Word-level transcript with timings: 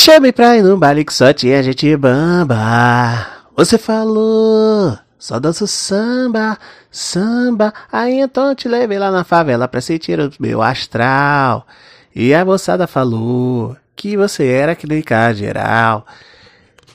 Chame 0.00 0.30
pra 0.30 0.56
ir 0.56 0.62
num 0.62 0.78
baile 0.78 1.04
que 1.04 1.12
só 1.12 1.32
tinha 1.32 1.60
gente 1.60 1.96
bamba. 1.96 3.26
Você 3.56 3.76
falou, 3.76 4.96
só 5.18 5.40
danço 5.40 5.66
samba, 5.66 6.56
samba. 6.88 7.74
Aí 7.90 8.20
então 8.20 8.46
eu 8.46 8.54
te 8.54 8.68
levei 8.68 8.96
lá 8.96 9.10
na 9.10 9.24
favela 9.24 9.66
pra 9.66 9.80
sentir 9.80 10.20
o 10.20 10.30
meu 10.38 10.62
astral. 10.62 11.66
E 12.14 12.32
a 12.32 12.44
moçada 12.44 12.86
falou 12.86 13.76
que 13.96 14.16
você 14.16 14.46
era 14.46 14.76
clínica 14.76 15.34
geral. 15.34 16.06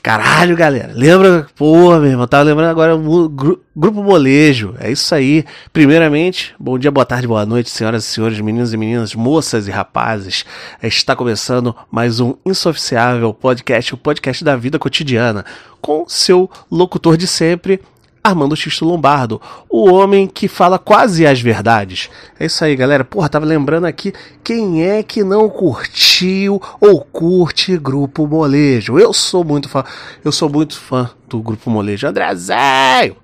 Caralho, 0.04 0.54
galera. 0.54 0.92
Lembra? 0.94 1.46
Pô, 1.56 1.98
meu 1.98 2.10
irmão, 2.10 2.26
tava 2.26 2.42
lembrando 2.44 2.68
agora 2.68 2.94
o 2.94 3.26
Grupo 3.74 4.02
Molejo. 4.02 4.74
É 4.78 4.92
isso 4.92 5.14
aí. 5.14 5.46
Primeiramente, 5.72 6.54
bom 6.60 6.78
dia, 6.78 6.90
boa 6.90 7.06
tarde, 7.06 7.26
boa 7.26 7.46
noite, 7.46 7.70
senhoras 7.70 8.04
e 8.04 8.08
senhores, 8.08 8.38
meninos 8.38 8.74
e 8.74 8.76
meninas, 8.76 9.14
moças 9.14 9.66
e 9.66 9.70
rapazes. 9.70 10.44
Está 10.82 11.16
começando 11.16 11.74
mais 11.90 12.20
um 12.20 12.34
Insoficiável 12.44 13.32
Podcast, 13.32 13.94
o 13.94 13.96
podcast 13.96 14.44
da 14.44 14.54
vida 14.56 14.78
cotidiana, 14.78 15.42
com 15.80 16.04
seu 16.06 16.50
locutor 16.70 17.16
de 17.16 17.26
sempre, 17.26 17.80
Armando 18.24 18.56
Xisto 18.56 18.86
Lombardo, 18.86 19.38
o 19.68 19.92
homem 19.92 20.26
que 20.26 20.48
fala 20.48 20.78
quase 20.78 21.26
as 21.26 21.42
verdades. 21.42 22.08
É 22.40 22.46
isso 22.46 22.64
aí, 22.64 22.74
galera. 22.74 23.04
Porra, 23.04 23.28
tava 23.28 23.44
lembrando 23.44 23.84
aqui 23.84 24.14
quem 24.42 24.82
é 24.82 25.02
que 25.02 25.22
não 25.22 25.46
curtiu 25.50 26.58
ou 26.80 27.02
curte 27.02 27.76
Grupo 27.76 28.26
Molejo. 28.26 28.98
Eu 28.98 29.12
sou 29.12 29.44
muito 29.44 29.68
fã, 29.68 29.84
eu 30.24 30.32
sou 30.32 30.48
muito 30.48 30.74
fã 30.74 31.10
do 31.28 31.42
Grupo 31.42 31.68
Molejo. 31.68 32.06
Andrezinho! 32.08 33.23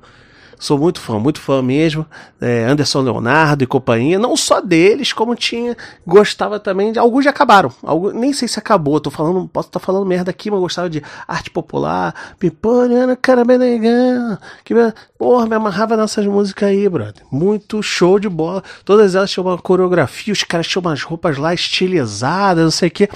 Sou 0.60 0.77
muito 0.77 1.00
fã, 1.00 1.19
muito 1.19 1.41
fã 1.41 1.62
mesmo. 1.62 2.06
É, 2.38 2.66
Anderson 2.66 3.00
Leonardo 3.00 3.64
e 3.64 3.66
companhia. 3.66 4.19
Não 4.19 4.36
só 4.36 4.61
deles, 4.61 5.11
como 5.11 5.34
tinha. 5.34 5.75
Gostava 6.06 6.61
também 6.61 6.92
de. 6.92 6.98
Alguns 6.98 7.25
já 7.25 7.30
acabaram. 7.30 7.72
Alguns, 7.83 8.12
nem 8.12 8.34
sei 8.34 8.47
se 8.47 8.58
acabou. 8.58 9.00
Tô 9.00 9.11
falando. 9.11 9.48
Posso 9.48 9.69
estar 9.69 9.81
tá 9.81 9.86
falando 9.86 10.05
merda 10.05 10.31
aqui, 10.31 10.50
mas 10.50 10.61
gostava 10.61 10.91
de 10.91 11.03
arte 11.27 11.50
popular. 11.50 12.14
Pipoliana, 12.38 13.16
cara 13.16 13.42
benegão. 13.42 14.36
Que, 14.62 14.75
porra, 15.19 15.47
me 15.47 15.55
amarrava 15.55 15.97
nessas 15.97 16.27
músicas 16.27 16.69
aí, 16.69 16.86
brother. 16.91 17.22
Muito 17.33 17.83
show 17.83 18.19
de 18.19 18.28
bola. 18.28 18.62
Todas 18.84 19.14
elas 19.14 19.31
tinham 19.31 19.47
uma 19.47 19.56
coreografia. 19.56 20.31
Os 20.31 20.44
caras 20.44 20.69
tinham 20.69 20.83
umas 20.83 21.03
roupas 21.03 21.38
lá 21.38 21.55
estilizadas, 21.55 22.62
não 22.62 22.70
sei 22.70 22.88
o 22.88 22.92
quê. 22.92 23.08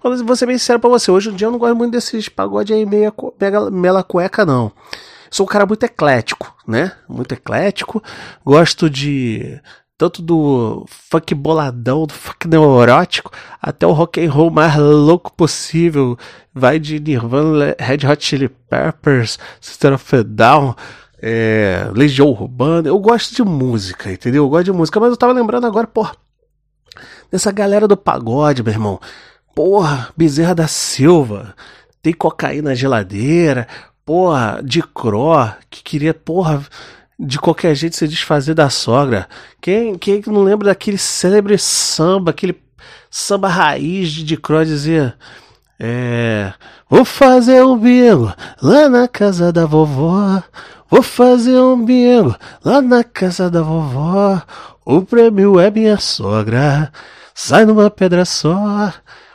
Vou 0.00 0.36
ser 0.36 0.46
bem 0.46 0.56
sincero 0.56 0.78
pra 0.78 0.88
você. 0.88 1.10
Hoje 1.10 1.30
em 1.30 1.34
dia 1.34 1.48
eu 1.48 1.50
não 1.50 1.58
gosto 1.58 1.74
muito 1.74 1.90
desses 1.90 2.28
pagode 2.28 2.72
aí 2.72 2.86
meia, 2.86 3.12
mega, 3.40 3.70
mela 3.72 4.04
cueca, 4.04 4.46
não. 4.46 4.70
Sou 5.32 5.46
um 5.46 5.48
cara 5.48 5.64
muito 5.64 5.82
eclético, 5.82 6.54
né? 6.68 6.92
Muito 7.08 7.32
eclético. 7.32 8.02
Gosto 8.44 8.90
de 8.90 9.58
tanto 9.96 10.20
do 10.20 10.84
funk 10.86 11.34
boladão, 11.34 12.06
do 12.06 12.12
funk 12.12 12.46
neurótico, 12.46 13.32
até 13.60 13.86
o 13.86 13.92
rock 13.92 14.22
and 14.22 14.30
roll 14.30 14.50
mais 14.50 14.76
louco 14.76 15.32
possível. 15.32 16.18
Vai 16.52 16.78
de 16.78 17.00
Nirvana, 17.00 17.74
Red 17.78 18.06
Hot 18.06 18.22
Chili 18.22 18.50
Peppers, 18.50 19.38
System 19.58 19.94
of 19.94 20.16
a 20.16 20.22
Down, 20.22 20.74
é, 21.22 21.88
Legião 21.94 22.28
Urbana. 22.28 22.88
Eu 22.88 22.98
gosto 22.98 23.34
de 23.34 23.42
música, 23.42 24.12
entendeu? 24.12 24.44
Eu 24.44 24.50
gosto 24.50 24.66
de 24.66 24.72
música, 24.72 25.00
mas 25.00 25.08
eu 25.08 25.16
tava 25.16 25.32
lembrando 25.32 25.66
agora, 25.66 25.86
porra, 25.86 26.14
dessa 27.30 27.50
galera 27.50 27.88
do 27.88 27.96
pagode, 27.96 28.62
meu 28.62 28.74
irmão. 28.74 29.00
Porra, 29.54 30.10
Bezerra 30.14 30.54
da 30.54 30.68
Silva, 30.68 31.54
tem 32.02 32.12
cocaína 32.12 32.70
na 32.70 32.74
geladeira, 32.74 33.66
porra, 34.04 34.60
de 34.62 34.82
Cro, 34.82 35.50
que 35.70 35.82
queria, 35.82 36.14
porra, 36.14 36.62
de 37.18 37.38
qualquer 37.38 37.74
jeito 37.74 37.96
se 37.96 38.08
desfazer 38.08 38.54
da 38.54 38.68
sogra. 38.68 39.28
Quem, 39.60 39.96
quem 39.96 40.22
não 40.26 40.42
lembra 40.42 40.68
daquele 40.68 40.98
célebre 40.98 41.56
samba, 41.58 42.30
aquele 42.30 42.60
samba 43.10 43.48
raiz 43.48 44.10
de, 44.10 44.24
de 44.24 44.36
Cro 44.36 44.64
dizia. 44.64 45.14
É. 45.78 46.52
Vou 46.88 47.04
fazer 47.04 47.64
um 47.64 47.76
bingo 47.76 48.32
lá 48.60 48.88
na 48.88 49.08
casa 49.08 49.52
da 49.52 49.66
vovó. 49.66 50.42
Vou 50.90 51.02
fazer 51.02 51.58
um 51.58 51.82
bingo 51.84 52.36
lá 52.64 52.82
na 52.82 53.02
casa 53.02 53.50
da 53.50 53.62
vovó. 53.62 54.42
O 54.84 55.02
prêmio 55.02 55.58
é 55.58 55.70
minha 55.70 55.96
sogra. 55.96 56.92
Sai 57.34 57.64
numa 57.64 57.90
pedra 57.90 58.24
só. 58.24 58.92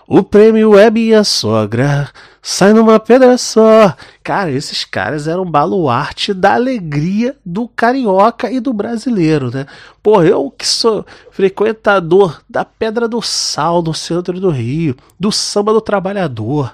O 0.10 0.24
prêmio 0.24 0.78
é 0.78 0.90
minha 0.90 1.22
sogra, 1.22 2.10
sai 2.42 2.72
numa 2.72 2.98
pedra 2.98 3.38
só. 3.38 3.94
Cara, 4.24 4.50
esses 4.50 4.86
caras 4.86 5.28
eram 5.28 5.44
baluarte 5.44 6.34
da 6.34 6.54
alegria 6.54 7.36
do 7.46 7.68
carioca 7.68 8.50
e 8.50 8.62
do 8.62 8.72
brasileiro, 8.72 9.52
né? 9.54 9.66
Pô, 10.02 10.24
eu 10.24 10.50
que 10.50 10.66
sou 10.66 11.06
frequentador 11.30 12.42
da 12.50 12.64
Pedra 12.64 13.06
do 13.06 13.22
Sal 13.22 13.82
no 13.82 13.94
centro 13.94 14.40
do 14.40 14.50
Rio, 14.50 14.96
do 15.20 15.30
samba 15.30 15.74
do 15.74 15.82
trabalhador, 15.82 16.74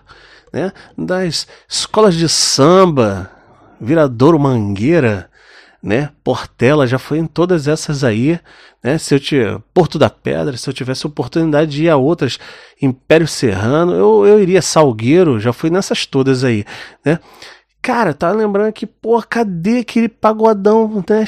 né? 0.52 0.72
Das 0.96 1.48
escolas 1.68 2.14
de 2.14 2.30
samba, 2.30 3.32
Viradouro 3.82 4.38
Mangueira, 4.38 5.28
né? 5.84 6.10
Portela 6.24 6.88
já 6.88 6.98
foi 6.98 7.18
em 7.18 7.28
todas 7.28 7.68
essas 7.68 8.06
aí, 8.06 8.40
né? 8.82 8.98
Se 8.98 9.14
eu 9.14 9.20
te 9.20 9.36
Porto 9.74 10.00
da 10.00 10.10
Pedra, 10.10 10.56
se 10.56 10.70
eu 10.70 10.74
tivesse 10.74 11.06
oportunidade 11.06 11.72
de 11.72 11.84
ir 11.84 11.90
a 11.90 11.98
outras, 11.98 12.40
Império 12.82 13.28
Serrano, 13.28 13.94
eu, 13.94 14.26
eu 14.26 14.42
iria 14.42 14.62
Salgueiro, 14.62 15.42
já 15.42 15.52
fui 15.52 15.70
nessas 15.70 16.06
todas 16.06 16.46
aí, 16.46 16.64
né? 17.04 17.20
Cara, 17.82 18.14
tava 18.14 18.34
lembrando 18.34 18.72
que, 18.72 18.88
pô, 18.88 19.22
cadê 19.22 19.80
aquele 19.80 20.08
pagodão, 20.08 21.04
né? 21.10 21.26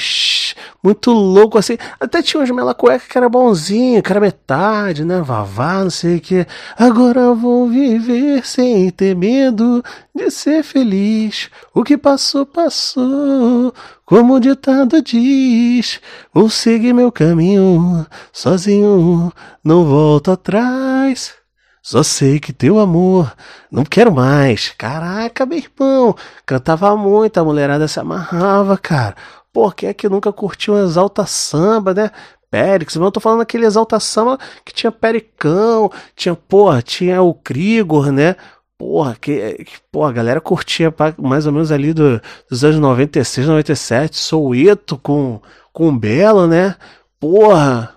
Muito 0.82 1.10
louco 1.10 1.58
assim. 1.58 1.76
Até 1.98 2.22
tinha 2.22 2.42
uns 2.42 2.50
mela 2.50 2.74
cueca 2.74 3.06
que 3.08 3.18
era 3.18 3.28
bonzinho, 3.28 4.02
que 4.02 4.10
era 4.10 4.20
metade, 4.20 5.04
né? 5.04 5.20
Vavá, 5.20 5.82
não 5.84 5.90
sei 5.90 6.16
o 6.16 6.20
que. 6.20 6.46
Agora 6.78 7.34
vou 7.34 7.68
viver 7.68 8.46
sem 8.46 8.90
ter 8.90 9.14
medo 9.16 9.82
de 10.14 10.30
ser 10.30 10.62
feliz. 10.62 11.50
O 11.74 11.82
que 11.82 11.96
passou, 11.96 12.46
passou. 12.46 13.72
Como 14.04 14.34
o 14.34 14.40
ditado 14.40 15.02
diz, 15.02 16.00
vou 16.32 16.48
seguir 16.48 16.92
meu 16.92 17.10
caminho 17.10 18.06
sozinho, 18.32 19.32
não 19.64 19.84
volto 19.84 20.30
atrás. 20.30 21.34
Só 21.82 22.02
sei 22.02 22.40
que 22.40 22.52
teu 22.52 22.80
amor, 22.80 23.32
não 23.70 23.84
quero 23.84 24.12
mais. 24.12 24.70
Caraca, 24.76 25.46
meu 25.46 25.58
irmão, 25.58 26.16
cantava 26.44 26.96
muito, 26.96 27.38
a 27.38 27.44
mulherada 27.44 27.86
se 27.86 28.00
amarrava, 28.00 28.76
cara. 28.76 29.14
Por 29.56 29.74
que 29.74 29.86
é 29.86 29.94
que 29.94 30.06
nunca 30.06 30.30
curtiu 30.34 30.74
um 30.74 30.84
exalta 30.84 31.24
samba, 31.24 31.94
né? 31.94 32.10
Périx, 32.50 32.94
eu 32.94 33.10
tô 33.10 33.20
falando 33.20 33.40
aquele 33.40 33.64
exalta 33.64 33.98
samba 33.98 34.38
que 34.62 34.70
tinha 34.70 34.92
Pericão, 34.92 35.90
tinha, 36.14 36.34
porra, 36.34 36.82
tinha 36.82 37.22
o 37.22 37.32
Krigor, 37.32 38.12
né? 38.12 38.36
Porra, 38.76 39.16
que, 39.18 39.64
que 39.64 39.78
porra, 39.90 40.10
a 40.10 40.12
galera 40.12 40.42
curtia 40.42 40.94
mais 41.16 41.46
ou 41.46 41.52
menos 41.54 41.72
ali 41.72 41.94
do, 41.94 42.20
dos 42.50 42.64
anos 42.64 42.78
96, 42.78 43.46
97, 43.46 44.18
Soueto 44.18 44.98
com, 44.98 45.40
com 45.72 45.98
Belo, 45.98 46.46
né? 46.46 46.76
Porra, 47.18 47.96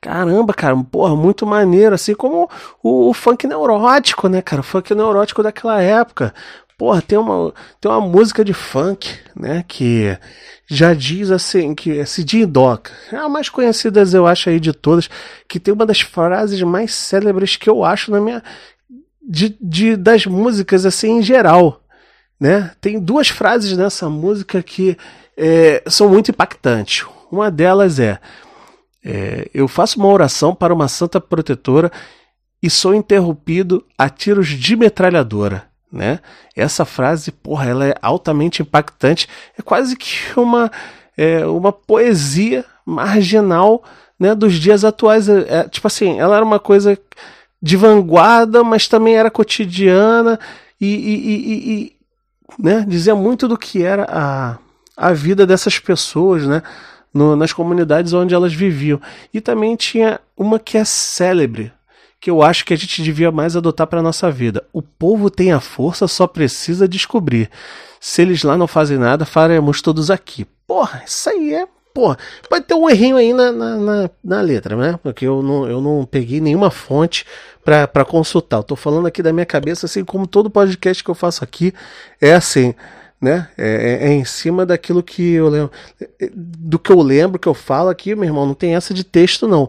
Caramba, 0.00 0.54
cara, 0.54 0.74
porra, 0.84 1.14
muito 1.14 1.46
maneiro, 1.46 1.94
assim 1.94 2.14
como 2.14 2.48
o, 2.82 3.10
o, 3.10 3.12
funk 3.12 3.46
neurótico, 3.46 4.26
né, 4.26 4.40
cara? 4.40 4.60
O 4.60 4.64
funk 4.64 4.94
neurótico 4.94 5.42
daquela 5.42 5.82
época. 5.82 6.32
Porra, 6.80 7.02
tem 7.02 7.18
uma, 7.18 7.52
tem 7.78 7.90
uma 7.90 8.00
música 8.00 8.42
de 8.42 8.54
funk, 8.54 9.14
né, 9.36 9.62
que 9.68 10.16
já 10.66 10.94
diz 10.94 11.30
assim, 11.30 11.74
que 11.74 11.98
é 11.98 12.06
Cidinho 12.06 12.46
Doca. 12.46 12.90
É 13.12 13.16
a 13.16 13.28
mais 13.28 13.50
conhecida, 13.50 14.02
eu 14.14 14.26
acho, 14.26 14.48
aí 14.48 14.58
de 14.58 14.72
todas, 14.72 15.10
que 15.46 15.60
tem 15.60 15.74
uma 15.74 15.84
das 15.84 16.00
frases 16.00 16.62
mais 16.62 16.94
célebres 16.94 17.54
que 17.56 17.68
eu 17.68 17.84
acho 17.84 18.10
na 18.10 18.18
minha. 18.18 18.42
De, 19.20 19.54
de, 19.60 19.94
das 19.94 20.24
músicas, 20.24 20.86
assim, 20.86 21.18
em 21.18 21.22
geral. 21.22 21.84
Né? 22.40 22.70
Tem 22.80 22.98
duas 22.98 23.28
frases 23.28 23.76
nessa 23.76 24.08
música 24.08 24.62
que 24.62 24.96
é, 25.36 25.82
são 25.86 26.08
muito 26.08 26.30
impactantes. 26.30 27.04
Uma 27.30 27.50
delas 27.50 28.00
é 28.00 28.18
é, 29.04 29.50
eu 29.52 29.68
faço 29.68 29.98
uma 29.98 30.08
oração 30.08 30.54
para 30.54 30.72
uma 30.72 30.88
santa 30.88 31.20
protetora 31.20 31.92
e 32.62 32.70
sou 32.70 32.94
interrompido 32.94 33.84
a 33.98 34.08
tiros 34.08 34.48
de 34.48 34.74
metralhadora. 34.76 35.69
Né? 35.92 36.20
Essa 36.54 36.84
frase, 36.84 37.32
porra, 37.32 37.66
ela 37.66 37.86
é 37.86 37.94
altamente 38.00 38.62
impactante. 38.62 39.28
É 39.58 39.62
quase 39.62 39.96
que 39.96 40.16
uma, 40.38 40.70
é, 41.16 41.44
uma 41.46 41.72
poesia 41.72 42.64
marginal 42.84 43.82
né, 44.18 44.34
dos 44.34 44.54
dias 44.54 44.84
atuais. 44.84 45.28
É, 45.28 45.60
é, 45.60 45.68
tipo 45.68 45.86
assim, 45.86 46.18
ela 46.20 46.36
era 46.36 46.44
uma 46.44 46.58
coisa 46.58 46.98
de 47.60 47.76
vanguarda, 47.76 48.62
mas 48.62 48.88
também 48.88 49.16
era 49.16 49.30
cotidiana 49.30 50.38
e, 50.80 50.86
e, 50.86 51.14
e, 51.14 51.72
e 51.72 51.96
né, 52.58 52.84
dizia 52.86 53.14
muito 53.14 53.46
do 53.46 53.58
que 53.58 53.82
era 53.82 54.06
a, 54.08 54.58
a 54.96 55.12
vida 55.12 55.46
dessas 55.46 55.78
pessoas, 55.78 56.46
né? 56.46 56.62
no, 57.12 57.36
nas 57.36 57.52
comunidades 57.52 58.12
onde 58.12 58.34
elas 58.34 58.54
viviam. 58.54 59.00
E 59.32 59.40
também 59.40 59.76
tinha 59.76 60.20
uma 60.36 60.58
que 60.58 60.78
é 60.78 60.84
célebre, 60.84 61.72
que 62.20 62.30
eu 62.30 62.42
acho 62.42 62.64
que 62.64 62.74
a 62.74 62.76
gente 62.76 63.02
devia 63.02 63.32
mais 63.32 63.56
adotar 63.56 63.86
para 63.86 64.02
nossa 64.02 64.30
vida. 64.30 64.62
O 64.72 64.82
povo 64.82 65.30
tem 65.30 65.52
a 65.52 65.60
força, 65.60 66.06
só 66.06 66.26
precisa 66.26 66.86
descobrir. 66.86 67.48
Se 67.98 68.22
eles 68.22 68.42
lá 68.42 68.58
não 68.58 68.66
fazem 68.66 68.98
nada, 68.98 69.24
faremos 69.24 69.80
todos 69.80 70.10
aqui. 70.10 70.46
Porra, 70.66 71.02
isso 71.06 71.30
aí 71.30 71.54
é 71.54 71.66
porra, 71.92 72.18
pode 72.48 72.64
ter 72.66 72.74
um 72.74 72.88
errinho 72.88 73.16
aí 73.16 73.32
na, 73.32 73.50
na, 73.50 73.76
na, 73.76 74.10
na 74.22 74.40
letra, 74.40 74.76
né? 74.76 74.98
Porque 75.02 75.26
eu 75.26 75.42
não, 75.42 75.68
eu 75.68 75.80
não 75.80 76.04
peguei 76.04 76.40
nenhuma 76.40 76.70
fonte 76.70 77.26
para 77.64 78.04
consultar. 78.04 78.58
Eu 78.58 78.62
tô 78.62 78.76
falando 78.76 79.06
aqui 79.06 79.22
da 79.22 79.32
minha 79.32 79.46
cabeça, 79.46 79.86
assim 79.86 80.04
como 80.04 80.26
todo 80.26 80.50
podcast 80.50 81.02
que 81.02 81.10
eu 81.10 81.14
faço 81.14 81.42
aqui 81.42 81.72
é 82.20 82.32
assim, 82.32 82.74
né? 83.20 83.48
É, 83.56 83.68
é, 84.02 84.08
é, 84.08 84.12
em 84.12 84.24
cima 84.24 84.64
daquilo 84.64 85.02
que 85.02 85.32
eu 85.32 85.48
lembro, 85.48 85.72
do 86.34 86.78
que 86.78 86.92
eu 86.92 87.00
lembro, 87.00 87.38
que 87.38 87.48
eu 87.48 87.54
falo 87.54 87.88
aqui, 87.88 88.14
meu 88.14 88.24
irmão, 88.24 88.46
não 88.46 88.54
tem 88.54 88.74
essa 88.74 88.94
de 88.94 89.04
texto 89.04 89.48
não. 89.48 89.68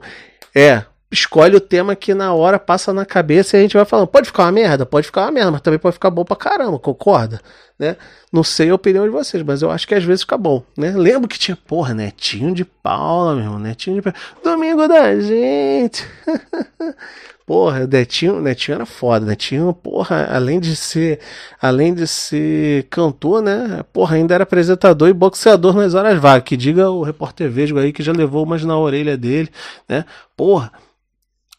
É, 0.54 0.84
escolhe 1.12 1.56
o 1.58 1.60
tema 1.60 1.96
que 1.96 2.14
na 2.14 2.34
hora 2.34 2.58
passa 2.58 2.94
na 2.94 3.06
cabeça 3.06 3.58
e 3.58 3.60
a 3.60 3.62
gente 3.62 3.76
vai 3.76 3.86
falando. 3.86 4.08
Pode 4.08 4.28
ficar 4.28 4.44
uma 4.44 4.52
merda? 4.52 4.86
Pode 4.86 5.08
ficar 5.08 5.24
uma 5.24 5.32
merda, 5.32 5.52
mas 5.52 5.62
também 5.62 5.78
pode 5.78 5.94
ficar 5.94 6.10
bom 6.10 6.24
pra 6.24 6.38
caramba, 6.38 6.80
concorda? 6.80 7.42
Né? 7.78 7.98
Não 8.32 8.44
sei 8.44 8.70
a 8.70 8.76
opinião 8.76 9.04
de 9.04 9.10
vocês, 9.10 9.44
mas 9.44 9.62
eu 9.62 9.70
acho 9.70 9.88
que 9.88 9.94
às 9.94 10.04
vezes 10.04 10.22
fica 10.22 10.38
bom, 10.38 10.64
né? 10.78 10.94
Lembro 10.96 11.28
que 11.28 11.38
tinha, 11.38 11.58
porra, 11.58 11.94
Netinho 11.94 12.54
de 12.54 12.64
Paula, 12.64 13.36
meu 13.36 13.44
irmão, 13.44 13.60
Netinho 13.60 14.02
de. 14.02 14.14
Domingo 14.44 14.88
da 14.88 15.20
gente. 15.20 16.08
porra, 17.46 17.88
Netinho, 17.88 18.40
Netinho 18.40 18.76
era 18.76 18.86
foda, 18.86 19.26
Netinho, 19.26 19.74
porra, 19.74 20.30
além 20.32 20.60
de 20.60 20.76
ser, 20.76 21.20
além 21.60 21.94
de 21.94 22.08
ser 22.08 22.84
cantor, 22.84 23.42
né? 23.42 23.84
Porra, 23.92 24.16
ainda 24.16 24.36
era 24.36 24.44
apresentador 24.44 25.10
e 25.10 25.14
boxeador 25.14 25.74
nas 25.76 25.96
horas 25.96 26.18
vagas. 26.20 26.44
Que 26.46 26.56
diga 26.56 26.90
o 26.90 27.02
repórter 27.02 27.50
Vesgo 27.50 27.80
aí 27.80 27.92
que 27.92 28.04
já 28.04 28.14
levou 28.14 28.44
umas 28.46 28.64
na 28.64 28.78
orelha 28.78 29.18
dele, 29.18 29.50
né? 29.90 30.06
Porra, 30.38 30.72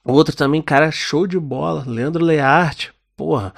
Outro 0.04 0.34
também, 0.34 0.60
cara, 0.60 0.90
show 0.90 1.26
de 1.26 1.38
bola, 1.38 1.84
Leandro 1.86 2.24
Learte, 2.24 2.92
porra, 3.16 3.54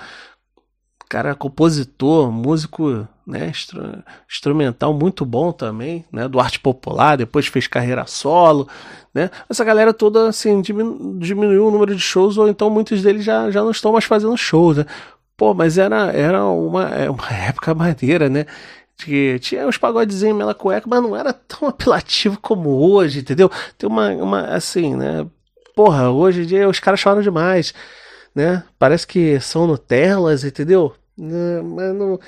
cara 1.08 1.35
compositor, 1.35 2.31
músico, 2.31 3.06
né, 3.26 3.49
instru 3.49 4.02
instrumental 4.29 4.93
muito 4.93 5.25
bom 5.25 5.52
também, 5.52 6.05
né, 6.12 6.29
do 6.29 6.41
arte 6.41 6.61
popular, 6.61 7.17
depois 7.17 7.46
fez 7.46 7.67
carreira 7.67 8.06
solo, 8.06 8.69
né, 9.14 9.31
essa 9.49 9.64
galera 9.64 9.94
toda, 9.94 10.29
assim, 10.29 10.61
diminu 10.61 11.19
diminuiu 11.19 11.67
o 11.67 11.70
número 11.70 11.94
de 11.94 12.00
shows, 12.00 12.37
ou 12.37 12.49
então 12.49 12.69
muitos 12.69 13.02
deles 13.02 13.25
já, 13.25 13.50
já 13.50 13.62
não 13.62 13.70
estão 13.70 13.93
mais 13.93 14.05
fazendo 14.05 14.37
shows, 14.37 14.79
né, 14.79 14.87
pô, 15.37 15.55
mas 15.55 15.79
era, 15.79 16.12
era 16.12 16.44
uma, 16.44 16.88
é 16.90 17.08
uma 17.08 17.29
época 17.32 17.75
maneira, 17.75 18.29
né, 18.29 18.44
que 18.99 19.38
tinha 19.40 19.67
uns 19.67 19.79
pagodezinhos 19.79 20.37
mela 20.37 20.55
cueca, 20.55 20.87
mas 20.88 21.02
não 21.02 21.17
era 21.17 21.32
tão 21.32 21.69
apelativo 21.69 22.38
como 22.40 22.70
hoje, 22.70 23.20
entendeu? 23.20 23.50
Tem 23.76 23.88
uma, 23.88 24.08
uma 24.11 24.40
assim, 24.47 24.94
né? 24.94 25.26
Porra, 25.75 26.11
hoje 26.11 26.43
em 26.43 26.47
dia 26.47 26.69
os 26.69 26.81
caras 26.81 27.00
choram 27.00 27.23
demais, 27.23 27.75
né? 28.35 28.62
Parece 28.79 29.06
que 29.06 29.38
são 29.41 29.67
Nutellas, 29.67 30.44
entendeu? 30.44 30.94
Mas 31.17 31.94
não, 31.94 32.19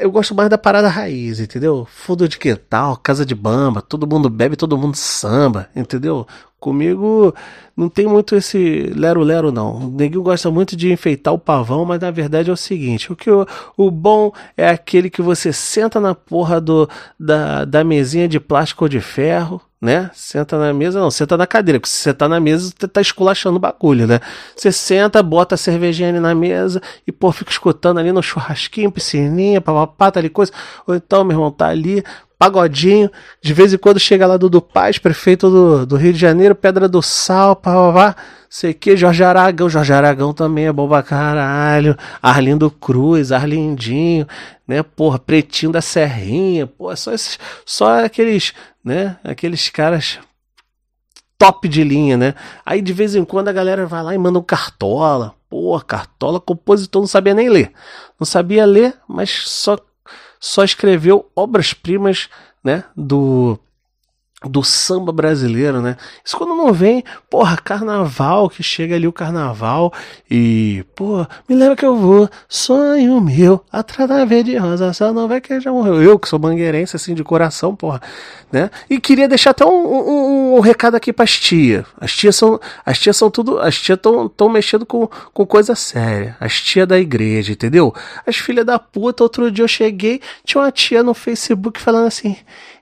eu 0.00 0.10
gosto 0.10 0.34
mais 0.34 0.48
da 0.48 0.56
parada 0.56 0.88
raiz, 0.88 1.40
entendeu? 1.40 1.86
Fundo 1.90 2.26
de 2.26 2.38
quintal, 2.38 2.96
casa 2.96 3.24
de 3.26 3.34
bamba, 3.34 3.82
todo 3.82 4.06
mundo 4.06 4.30
bebe, 4.30 4.56
todo 4.56 4.78
mundo 4.78 4.96
samba, 4.96 5.68
entendeu? 5.76 6.26
Comigo 6.58 7.34
não 7.76 7.88
tem 7.90 8.06
muito 8.06 8.34
esse 8.34 8.92
lero-lero, 8.96 9.52
não. 9.52 9.76
O 9.76 9.90
neguinho 9.90 10.22
gosta 10.22 10.50
muito 10.50 10.74
de 10.74 10.90
enfeitar 10.90 11.34
o 11.34 11.38
pavão, 11.38 11.84
mas 11.84 12.00
na 12.00 12.10
verdade 12.10 12.48
é 12.48 12.52
o 12.52 12.56
seguinte: 12.56 13.12
o 13.12 13.16
que 13.16 13.30
o, 13.30 13.46
o 13.76 13.90
bom 13.90 14.32
é 14.56 14.68
aquele 14.70 15.10
que 15.10 15.20
você 15.20 15.52
senta 15.52 16.00
na 16.00 16.14
porra 16.14 16.60
do, 16.60 16.88
da, 17.18 17.64
da 17.66 17.84
mesinha 17.84 18.26
de 18.26 18.40
plástico 18.40 18.84
ou 18.84 18.88
de 18.88 19.00
ferro, 19.00 19.60
né? 19.80 20.10
Senta 20.12 20.58
na 20.58 20.72
mesa, 20.74 21.00
não, 21.00 21.10
senta 21.10 21.36
na 21.36 21.46
cadeira, 21.46 21.80
porque 21.80 21.88
se 21.90 22.02
você 22.02 22.12
tá 22.12 22.28
na 22.28 22.38
mesa, 22.38 22.72
você 22.78 22.86
tá 22.86 23.00
esculachando 23.00 23.56
o 23.56 23.60
bagulho, 23.60 24.06
né? 24.06 24.20
Você 24.54 24.70
senta, 24.70 25.22
bota 25.22 25.54
a 25.54 25.58
cervejinha 25.58 26.10
ali 26.10 26.20
na 26.20 26.34
mesa 26.34 26.82
e, 27.06 27.12
pô, 27.12 27.32
fica 27.32 27.50
escutando 27.50 27.98
ali 27.98 28.12
no 28.12 28.22
churrasquinho, 28.22 28.92
piscininha, 28.92 29.60
papapá, 29.60 30.10
tá 30.10 30.20
ali 30.20 30.28
coisa. 30.28 30.52
Ou 30.86 30.94
então, 30.94 31.24
meu 31.24 31.36
irmão, 31.36 31.50
tá 31.50 31.68
ali, 31.68 32.04
pagodinho, 32.40 33.10
de 33.42 33.52
vez 33.52 33.74
em 33.74 33.76
quando 33.76 34.00
chega 34.00 34.26
lá 34.26 34.38
Dudu 34.38 34.62
Paz, 34.62 34.96
prefeito 34.96 35.50
do, 35.50 35.86
do 35.86 35.96
Rio 35.96 36.14
de 36.14 36.18
Janeiro, 36.18 36.54
Pedra 36.54 36.88
do 36.88 37.02
Sal, 37.02 37.54
papapá, 37.54 38.16
sei 38.48 38.72
que, 38.72 38.96
Jorge 38.96 39.22
Aragão, 39.22 39.68
Jorge 39.68 39.92
Aragão 39.92 40.32
também 40.32 40.66
é 40.66 40.72
bom 40.72 40.88
pra 40.88 41.02
caralho, 41.02 41.94
Arlindo 42.22 42.70
Cruz, 42.70 43.30
Arlindinho, 43.30 44.26
né, 44.66 44.82
porra, 44.82 45.18
Pretinho 45.18 45.70
da 45.70 45.82
Serrinha, 45.82 46.66
pô, 46.66 46.96
só 46.96 47.12
esses, 47.12 47.38
só 47.66 48.04
aqueles 48.04 48.54
né? 48.84 49.18
Aqueles 49.22 49.68
caras 49.68 50.18
top 51.38 51.68
de 51.68 51.84
linha, 51.84 52.16
né? 52.16 52.34
Aí 52.64 52.82
de 52.82 52.92
vez 52.92 53.14
em 53.14 53.24
quando 53.24 53.48
a 53.48 53.52
galera 53.52 53.86
vai 53.86 54.02
lá 54.02 54.14
e 54.14 54.18
manda 54.18 54.38
um 54.38 54.42
cartola. 54.42 55.34
Pô, 55.48 55.78
cartola, 55.80 56.40
compositor 56.40 57.02
não 57.02 57.08
sabia 57.08 57.34
nem 57.34 57.48
ler. 57.48 57.72
Não 58.18 58.26
sabia 58.26 58.64
ler, 58.64 58.96
mas 59.08 59.30
só 59.30 59.76
só 60.40 60.64
escreveu 60.64 61.30
obras-primas, 61.36 62.28
né, 62.64 62.82
do 62.96 63.58
do 64.48 64.62
samba 64.62 65.12
brasileiro, 65.12 65.82
né? 65.82 65.96
Isso 66.24 66.36
quando 66.36 66.54
não 66.54 66.72
vem, 66.72 67.04
porra, 67.28 67.58
carnaval, 67.58 68.48
que 68.48 68.62
chega 68.62 68.94
ali 68.94 69.06
o 69.06 69.12
carnaval 69.12 69.92
e, 70.30 70.82
pô, 70.96 71.26
me 71.46 71.54
lembra 71.54 71.76
que 71.76 71.84
eu 71.84 71.94
vou, 71.94 72.28
sonho 72.48 73.20
meu, 73.20 73.62
atrás 73.70 74.08
da 74.08 74.24
verde 74.24 74.56
rosa, 74.56 74.94
só 74.94 75.12
não 75.12 75.28
vai 75.28 75.42
que 75.42 75.60
já 75.60 75.70
morreu. 75.70 76.02
Eu, 76.02 76.18
que 76.18 76.26
sou 76.26 76.38
mangueirense, 76.38 76.96
assim, 76.96 77.14
de 77.14 77.22
coração, 77.22 77.76
porra, 77.76 78.00
né? 78.50 78.70
E 78.88 78.98
queria 78.98 79.28
deixar 79.28 79.50
até 79.50 79.64
um, 79.64 79.68
um, 79.68 80.54
um 80.56 80.60
recado 80.60 80.94
aqui 80.94 81.12
pras 81.12 81.38
tia. 81.38 81.84
As 82.00 82.12
tias 82.12 82.34
são, 82.34 82.58
as 82.84 82.98
tias 82.98 83.18
são 83.18 83.30
tudo, 83.30 83.58
as 83.58 83.78
tias 83.78 83.98
tão, 84.00 84.26
tão 84.26 84.48
mexendo 84.48 84.86
com, 84.86 85.06
com 85.34 85.44
coisa 85.44 85.74
séria. 85.74 86.34
As 86.40 86.60
tias 86.62 86.88
da 86.88 86.98
igreja, 86.98 87.52
entendeu? 87.52 87.94
As 88.26 88.36
filhas 88.36 88.64
da 88.64 88.78
puta, 88.78 89.22
outro 89.22 89.50
dia 89.50 89.64
eu 89.64 89.68
cheguei, 89.68 90.22
tinha 90.44 90.62
uma 90.62 90.72
tia 90.72 91.02
no 91.02 91.12
Facebook 91.12 91.78
falando 91.78 92.06
assim, 92.06 92.36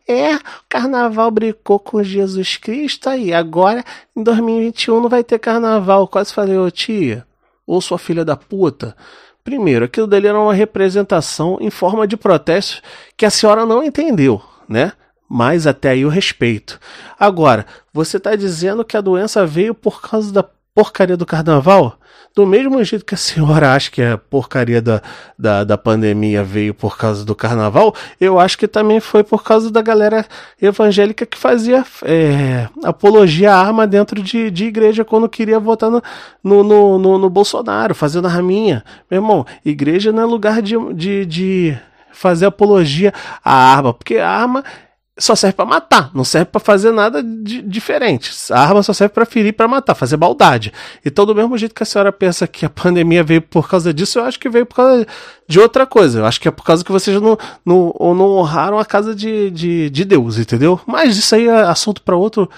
é, 0.09 0.39
carnaval 0.69 1.31
brincou 1.31 1.79
com 1.79 2.03
Jesus 2.03 2.57
Cristo 2.57 3.11
aí. 3.11 3.33
Agora, 3.33 3.85
em 4.17 4.23
2021, 4.23 5.03
não 5.03 5.09
vai 5.09 5.23
ter 5.23 5.39
carnaval. 5.39 6.09
Quase 6.09 6.33
falei, 6.33 6.57
ô 6.57 6.71
tia, 6.71 7.27
ou 7.67 7.81
sua 7.81 7.99
filha 7.99 8.25
da 8.25 8.35
puta. 8.35 8.97
Primeiro, 9.45 9.85
aquilo 9.85 10.07
dali 10.07 10.27
era 10.27 10.41
uma 10.41 10.55
representação 10.55 11.59
em 11.61 11.71
forma 11.71 12.07
de 12.07 12.17
protesto 12.17 12.83
que 13.17 13.27
a 13.27 13.31
senhora 13.31 13.67
não 13.67 13.83
entendeu, 13.83 14.43
né? 14.69 14.93
Mas 15.29 15.67
até 15.67 15.91
aí 15.91 16.07
o 16.07 16.09
respeito. 16.09 16.81
Agora, 17.19 17.67
você 17.93 18.17
está 18.17 18.35
dizendo 18.35 18.85
que 18.85 18.97
a 18.97 19.03
doença 19.03 19.47
veio 19.47 19.75
por 19.75 20.01
causa 20.01 20.33
da 20.33 20.43
porcaria 20.79 21.17
do 21.17 21.27
carnaval? 21.27 21.99
Do 22.37 22.47
mesmo 22.47 22.85
jeito 22.85 23.05
que 23.05 23.15
a 23.17 23.19
senhora 23.19 23.73
acha 23.75 23.91
que 23.91 24.01
a 24.01 24.17
porcaria 24.17 24.81
da, 24.81 25.03
da, 25.37 25.65
da 25.65 25.77
pandemia 25.77 26.45
veio 26.45 26.73
por 26.73 26.97
causa 26.97 27.25
do 27.25 27.35
carnaval, 27.35 27.93
eu 28.21 28.39
acho 28.39 28.57
que 28.57 28.69
também 28.69 29.01
foi 29.01 29.25
por 29.25 29.43
causa 29.43 29.73
da 29.73 29.83
galera 29.83 30.25
evangélica 30.63 31.27
que 31.27 31.37
fazia 31.37 31.85
é, 32.05 32.69
apologia 32.85 33.53
à 33.53 33.59
arma 33.59 33.89
dentro 33.89 34.23
de, 34.23 34.53
de 34.53 34.67
igreja 34.67 35.05
quando 35.05 35.29
queria 35.29 35.59
votar 35.59 35.91
no, 35.91 36.01
no, 36.45 36.63
no, 36.63 36.97
no, 36.97 37.19
no 37.19 37.29
Bolsonaro, 37.29 37.93
fazendo 37.93 38.29
a 38.29 38.31
raminha. 38.31 38.85
Meu 39.11 39.21
irmão, 39.21 39.45
igreja 39.65 40.13
não 40.13 40.23
é 40.23 40.27
lugar 40.27 40.63
de, 40.63 40.77
de, 40.95 41.27
de 41.27 41.79
fazer 42.13 42.47
apologia 42.47 43.13
à 43.45 43.53
arma, 43.53 43.93
porque 43.93 44.19
a 44.19 44.31
arma 44.31 44.63
só 45.19 45.35
serve 45.35 45.57
para 45.57 45.67
matar, 45.67 46.11
não 46.15 46.23
serve 46.23 46.47
para 46.47 46.61
fazer 46.61 46.93
nada 46.93 47.23
de, 47.23 47.61
diferente. 47.61 48.31
A 48.53 48.61
arma 48.61 48.83
só 48.83 48.93
serve 48.93 49.13
para 49.13 49.27
ferir, 49.27 49.53
para 49.53 49.67
matar, 49.67 49.95
fazer 49.95 50.17
maldade. 50.17 50.73
Então, 51.05 51.27
do 51.27 51.35
mesmo 51.35 51.59
jeito 51.59 51.75
que 51.75 51.83
a 51.83 51.87
senhora 51.87 52.13
pensa 52.13 52.47
que 52.47 52.65
a 52.65 52.71
pandemia 52.71 53.25
veio 53.25 53.43
por 53.43 53.69
causa 53.69 53.93
disso, 53.93 54.21
eu 54.21 54.25
acho 54.25 54.39
que 54.39 54.49
veio 54.49 54.65
por 54.65 54.77
causa 54.77 55.07
de 55.49 55.59
outra 55.59 55.85
coisa. 55.87 56.21
Eu 56.21 56.27
acho 56.27 56.41
que 56.41 56.47
é 56.47 56.51
por 56.51 56.65
causa 56.65 56.85
que 56.85 56.93
vocês 56.93 57.21
não, 57.21 57.37
não, 57.67 57.93
não 57.99 58.31
honraram 58.37 58.79
a 58.79 58.85
casa 58.85 59.15
de, 59.15 59.51
de, 59.51 59.91
de 59.91 60.05
Deus, 60.05 60.39
entendeu? 60.39 60.81
Mas 60.87 61.17
isso 61.17 61.35
aí 61.35 61.49
é 61.49 61.63
assunto 61.63 62.01
para 62.03 62.17
outro 62.17 62.49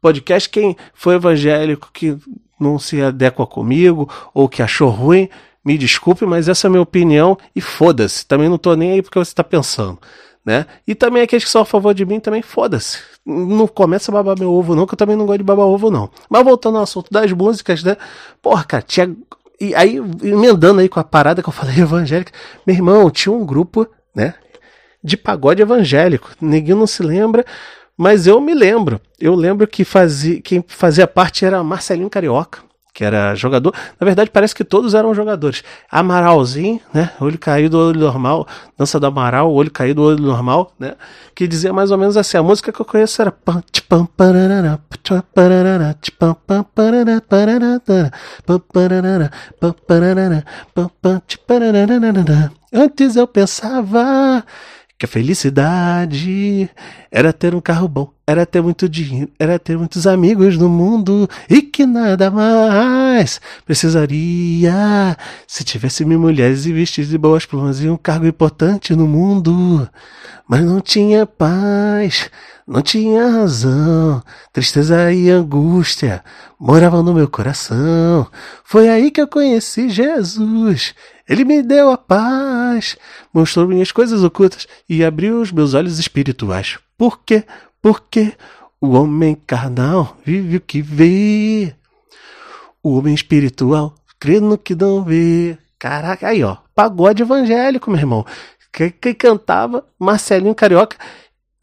podcast. 0.00 0.48
Quem 0.48 0.74
foi 0.94 1.16
evangélico 1.16 1.90
que 1.92 2.16
não 2.58 2.78
se 2.78 3.02
adequa 3.02 3.46
comigo 3.46 4.08
ou 4.32 4.48
que 4.48 4.62
achou 4.62 4.88
ruim, 4.88 5.28
me 5.62 5.76
desculpe, 5.76 6.24
mas 6.24 6.48
essa 6.48 6.66
é 6.66 6.68
a 6.68 6.70
minha 6.70 6.82
opinião 6.82 7.36
e 7.54 7.60
foda-se. 7.60 8.26
Também 8.26 8.48
não 8.48 8.56
tô 8.56 8.74
nem 8.74 8.92
aí 8.92 9.02
porque 9.02 9.18
você 9.18 9.32
está 9.32 9.44
pensando 9.44 9.98
né? 10.46 10.64
E 10.86 10.94
também 10.94 11.24
aqueles 11.24 11.44
que 11.44 11.50
são 11.50 11.62
a 11.62 11.64
favor 11.64 11.92
de 11.92 12.06
mim 12.06 12.20
também, 12.20 12.40
foda-se. 12.40 13.00
Não 13.26 13.66
começa 13.66 14.12
a 14.12 14.14
babar 14.14 14.38
meu 14.38 14.52
ovo, 14.52 14.76
não, 14.76 14.86
que 14.86 14.94
eu 14.94 14.98
também 14.98 15.16
não 15.16 15.26
gosto 15.26 15.38
de 15.38 15.44
babar 15.44 15.66
ovo, 15.66 15.90
não. 15.90 16.08
Mas 16.30 16.44
voltando 16.44 16.76
ao 16.76 16.84
assunto 16.84 17.10
das 17.10 17.32
músicas, 17.32 17.82
né? 17.82 17.96
Porra, 18.40 18.62
cara, 18.62 18.82
tinha. 18.82 19.12
E 19.60 19.74
aí, 19.74 19.96
emendando 20.22 20.80
aí 20.80 20.88
com 20.88 21.00
a 21.00 21.04
parada 21.04 21.42
que 21.42 21.48
eu 21.48 21.52
falei 21.52 21.76
evangélica, 21.82 22.30
meu 22.64 22.76
irmão, 22.76 23.10
tinha 23.10 23.32
um 23.32 23.44
grupo, 23.44 23.88
né? 24.14 24.34
De 25.02 25.16
pagode 25.16 25.60
evangélico. 25.60 26.30
Ninguém 26.40 26.76
não 26.76 26.86
se 26.86 27.02
lembra, 27.02 27.44
mas 27.96 28.28
eu 28.28 28.40
me 28.40 28.54
lembro. 28.54 29.00
Eu 29.18 29.34
lembro 29.34 29.66
que 29.66 29.84
fazia, 29.84 30.40
quem 30.40 30.64
fazia 30.68 31.08
parte 31.08 31.44
era 31.44 31.62
Marcelinho 31.64 32.08
Carioca 32.08 32.65
que 32.96 33.04
era 33.04 33.34
jogador. 33.34 33.74
Na 34.00 34.06
verdade, 34.06 34.30
parece 34.30 34.54
que 34.54 34.64
todos 34.64 34.94
eram 34.94 35.14
jogadores. 35.14 35.62
Amaralzinho, 35.90 36.80
né? 36.94 37.10
Olho 37.20 37.38
caído, 37.38 37.78
olho 37.78 38.00
normal. 38.00 38.48
Dança 38.78 38.98
do 38.98 39.06
Amaral, 39.06 39.52
olho 39.52 39.70
caído, 39.70 40.00
olho 40.00 40.18
normal, 40.18 40.72
né? 40.78 40.94
Que 41.34 41.46
dizia 41.46 41.74
mais 41.74 41.90
ou 41.90 41.98
menos 41.98 42.16
assim: 42.16 42.38
a 42.38 42.42
música 42.42 42.72
que 42.72 42.80
eu 42.80 42.86
conheço 42.86 43.20
era. 43.20 43.34
Antes 52.72 53.14
eu 53.14 53.26
pensava 53.26 54.42
que 54.98 55.04
a 55.04 55.08
felicidade 55.08 56.70
era 57.10 57.32
ter 57.32 57.54
um 57.54 57.60
carro 57.60 57.86
bom, 57.86 58.10
era 58.26 58.46
ter 58.46 58.62
muito 58.62 58.88
dinheiro, 58.88 59.30
era 59.38 59.58
ter 59.58 59.76
muitos 59.76 60.06
amigos 60.06 60.56
no 60.56 60.68
mundo 60.68 61.28
e 61.50 61.60
que 61.60 61.84
nada 61.84 62.30
mais 62.30 63.40
precisaria 63.66 65.16
se 65.46 65.64
tivesse 65.64 66.04
mil 66.04 66.18
mulheres 66.18 66.64
e 66.64 66.72
vestidos 66.72 67.10
de 67.10 67.18
boas 67.18 67.44
plumas 67.44 67.80
e 67.82 67.90
um 67.90 67.96
cargo 67.96 68.26
importante 68.26 68.94
no 68.94 69.06
mundo. 69.06 69.88
Mas 70.48 70.64
não 70.64 70.80
tinha 70.80 71.26
paz, 71.26 72.30
não 72.66 72.80
tinha 72.80 73.28
razão, 73.28 74.22
tristeza 74.52 75.12
e 75.12 75.28
angústia 75.28 76.22
moravam 76.58 77.02
no 77.02 77.12
meu 77.12 77.28
coração. 77.28 78.26
Foi 78.64 78.88
aí 78.88 79.10
que 79.10 79.20
eu 79.20 79.28
conheci 79.28 79.90
Jesus. 79.90 80.94
Ele 81.28 81.44
me 81.44 81.62
deu 81.62 81.90
a 81.90 81.98
paz, 81.98 82.96
mostrou 83.32 83.66
minhas 83.66 83.90
coisas 83.90 84.22
ocultas 84.22 84.66
e 84.88 85.04
abriu 85.04 85.40
os 85.40 85.50
meus 85.50 85.74
olhos 85.74 85.98
espirituais. 85.98 86.78
Por 86.96 87.20
quê? 87.24 87.44
Porque 87.82 88.32
o 88.80 88.90
homem 88.90 89.34
carnal 89.46 90.16
vive 90.24 90.56
o 90.56 90.60
que 90.60 90.80
vê. 90.80 91.74
O 92.82 92.96
homem 92.96 93.14
espiritual 93.14 93.94
crê 94.20 94.38
no 94.38 94.56
que 94.56 94.74
não 94.74 95.02
vê. 95.02 95.58
Caraca, 95.78 96.28
aí 96.28 96.44
ó, 96.44 96.56
pagode 96.74 97.22
evangélico, 97.22 97.90
meu 97.90 98.00
irmão. 98.00 98.24
Quem, 98.72 99.14
cantava 99.14 99.84
Marcelinho 99.98 100.54
Carioca 100.54 100.96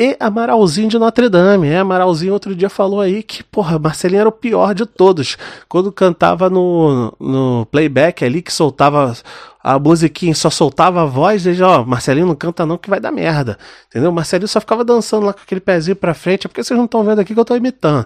e 0.03 0.17
Amaralzinho 0.19 0.89
de 0.89 0.99
Notre 0.99 1.29
Dame. 1.29 1.69
É, 1.69 1.77
Amaralzinho 1.77 2.33
outro 2.33 2.53
dia 2.53 2.69
falou 2.69 2.99
aí 2.99 3.23
que, 3.23 3.41
porra, 3.41 3.79
Marcelinho 3.79 4.19
era 4.19 4.29
o 4.29 4.33
pior 4.33 4.75
de 4.75 4.85
todos. 4.85 5.37
Quando 5.69 5.93
cantava 5.93 6.49
no, 6.49 7.13
no 7.17 7.65
playback 7.71 8.25
ali, 8.25 8.41
que 8.41 8.51
soltava 8.51 9.15
a 9.63 9.79
musiquinha, 9.79 10.35
só 10.35 10.49
soltava 10.49 11.03
a 11.03 11.05
voz, 11.05 11.43
desde, 11.43 11.63
ó, 11.63 11.85
Marcelinho 11.85 12.27
não 12.27 12.35
canta 12.35 12.65
não 12.65 12.77
que 12.77 12.89
vai 12.89 12.99
dar 12.99 13.13
merda. 13.13 13.57
Entendeu? 13.87 14.11
Marcelinho 14.11 14.47
só 14.49 14.59
ficava 14.59 14.83
dançando 14.83 15.25
lá 15.25 15.31
com 15.31 15.39
aquele 15.39 15.61
pezinho 15.61 15.95
pra 15.95 16.13
frente, 16.13 16.47
é 16.47 16.49
porque 16.49 16.61
vocês 16.61 16.77
não 16.77 16.85
estão 16.85 17.01
vendo 17.01 17.19
aqui 17.19 17.33
que 17.33 17.39
eu 17.39 17.45
tô 17.45 17.55
imitando. 17.55 18.05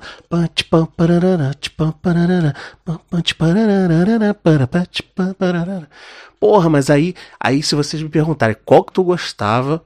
Porra, 6.39 6.69
mas 6.69 6.91
aí, 6.91 7.15
aí 7.39 7.63
se 7.63 7.73
vocês 7.73 8.03
me 8.03 8.09
perguntarem 8.09 8.55
qual 8.63 8.83
que 8.83 8.93
tu 8.93 9.03
gostava 9.03 9.81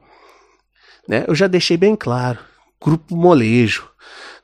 né? 1.07 1.25
Eu 1.27 1.35
já 1.35 1.47
deixei 1.47 1.77
bem 1.77 1.95
claro. 1.95 2.39
Grupo 2.83 3.15
Molejo. 3.15 3.89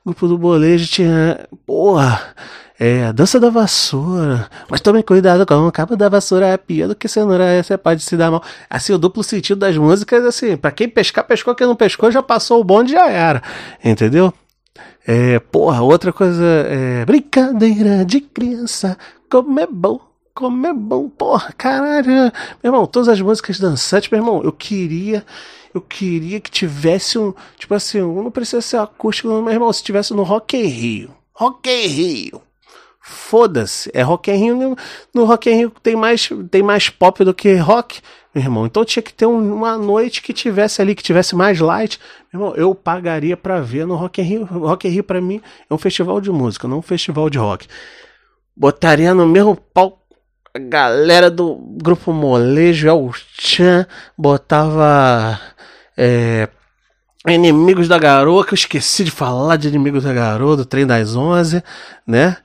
Grupo 0.04 0.28
do 0.28 0.38
Molejo 0.38 0.86
tinha. 0.86 1.48
Porra! 1.66 2.34
É, 2.80 3.06
a 3.06 3.12
dança 3.12 3.40
da 3.40 3.50
vassoura. 3.50 4.48
Mas 4.68 4.80
tome 4.80 5.02
cuidado 5.02 5.44
com 5.44 5.66
o 5.66 5.72
cabo 5.72 5.96
da 5.96 6.08
vassoura 6.08 6.46
é 6.46 6.56
pior 6.56 6.86
do 6.86 6.94
que 6.94 7.08
cenoura, 7.08 7.60
você 7.60 7.76
pode 7.76 8.02
se 8.04 8.16
dar 8.16 8.30
mal. 8.30 8.42
Assim, 8.70 8.92
o 8.92 8.98
duplo 8.98 9.24
sentido 9.24 9.58
das 9.58 9.76
músicas, 9.76 10.24
assim, 10.24 10.56
para 10.56 10.70
quem 10.70 10.88
pescar, 10.88 11.26
pescou, 11.26 11.56
quem 11.56 11.66
não 11.66 11.74
pescou, 11.74 12.10
já 12.12 12.22
passou 12.22 12.60
o 12.60 12.64
bonde, 12.64 12.92
já 12.92 13.10
era. 13.10 13.42
Entendeu? 13.84 14.32
É, 15.04 15.40
porra, 15.40 15.82
outra 15.82 16.12
coisa, 16.12 16.44
é, 16.44 17.04
brincadeira 17.04 18.04
de 18.04 18.20
criança, 18.20 18.96
como 19.28 19.58
é 19.58 19.66
bom, 19.66 20.00
como 20.38 20.68
é 20.68 20.72
bom, 20.72 21.08
porra, 21.08 21.52
caralho. 21.58 22.06
Meu 22.06 22.32
irmão, 22.62 22.86
todas 22.86 23.08
as 23.08 23.20
músicas 23.20 23.58
dançantes, 23.58 24.08
meu 24.08 24.20
irmão, 24.20 24.40
eu 24.44 24.52
queria 24.52 25.26
eu 25.74 25.80
queria 25.80 26.40
que 26.40 26.48
tivesse 26.48 27.18
um. 27.18 27.34
Tipo 27.58 27.74
assim, 27.74 28.00
não 28.00 28.30
precisa 28.30 28.62
ser 28.62 28.76
acústico, 28.76 29.28
meu 29.28 29.52
irmão. 29.52 29.72
Se 29.72 29.82
tivesse 29.82 30.14
no 30.14 30.22
Rock 30.22 30.56
in 30.56 30.66
Rio. 30.66 31.10
Rock 31.32 31.68
in 31.68 31.88
Rio. 31.88 32.42
Foda-se. 33.00 33.90
É 33.92 34.00
Rock 34.00 34.30
in 34.30 34.36
Rio. 34.36 34.76
No, 35.12 35.24
Rock 35.24 35.50
in 35.50 35.56
Rio 35.56 35.72
tem 35.82 35.96
mais, 35.96 36.28
tem 36.52 36.62
mais 36.62 36.88
pop 36.88 37.24
do 37.24 37.34
que 37.34 37.56
rock, 37.56 38.00
meu 38.32 38.44
irmão. 38.44 38.64
Então 38.64 38.84
tinha 38.84 39.02
que 39.02 39.12
ter 39.12 39.26
um, 39.26 39.56
uma 39.56 39.76
noite 39.76 40.22
que 40.22 40.32
tivesse 40.32 40.80
ali, 40.80 40.94
que 40.94 41.02
tivesse 41.02 41.34
mais 41.34 41.58
light. 41.58 41.98
Meu 42.32 42.42
irmão, 42.42 42.56
eu 42.56 42.72
pagaria 42.76 43.36
pra 43.36 43.60
ver 43.60 43.88
no 43.88 43.96
Rock 43.96 44.20
in 44.20 44.24
Rio. 44.24 44.44
Rock 44.44 44.86
in 44.86 44.92
Rio 44.92 45.02
pra 45.02 45.20
mim 45.20 45.42
é 45.68 45.74
um 45.74 45.78
festival 45.78 46.20
de 46.20 46.30
música, 46.30 46.68
não 46.68 46.78
um 46.78 46.82
festival 46.82 47.28
de 47.28 47.38
rock. 47.38 47.66
Botaria 48.56 49.12
no 49.12 49.26
mesmo 49.26 49.56
palco 49.56 50.07
a 50.54 50.58
galera 50.58 51.30
do 51.30 51.56
grupo 51.82 52.12
Molejo, 52.12 52.88
El 52.88 53.10
Chan, 53.38 53.86
botava 54.16 55.38
é, 55.96 56.48
Inimigos 57.26 57.88
da 57.88 57.98
Garoa, 57.98 58.44
que 58.44 58.54
eu 58.54 58.56
esqueci 58.56 59.04
de 59.04 59.10
falar 59.10 59.56
de 59.56 59.68
Inimigos 59.68 60.04
da 60.04 60.12
Garoa, 60.12 60.56
do 60.56 60.64
Trem 60.64 60.86
das 60.86 61.14
Onze, 61.14 61.62
né? 62.06 62.36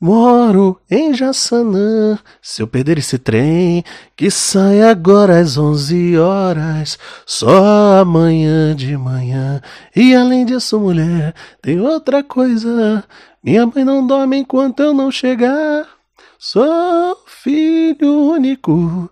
Moro 0.00 0.80
em 0.90 1.12
Jaçanã, 1.12 2.18
se 2.40 2.62
eu 2.62 2.66
perder 2.66 2.96
esse 2.96 3.18
trem, 3.18 3.84
que 4.16 4.30
sai 4.30 4.80
agora 4.80 5.38
às 5.38 5.58
onze 5.58 6.16
horas, 6.16 6.98
só 7.26 8.00
amanhã 8.00 8.74
de 8.74 8.96
manhã. 8.96 9.60
E 9.94 10.14
além 10.14 10.46
disso, 10.46 10.80
mulher, 10.80 11.34
tem 11.60 11.78
outra 11.82 12.24
coisa, 12.24 13.04
minha 13.44 13.66
mãe 13.66 13.84
não 13.84 14.06
dorme 14.06 14.38
enquanto 14.38 14.82
eu 14.82 14.94
não 14.94 15.10
chegar. 15.10 15.86
Sou 16.38 17.19
filho 17.42 18.32
único, 18.32 19.10